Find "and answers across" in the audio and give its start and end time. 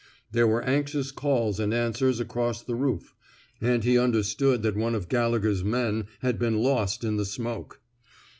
1.59-2.63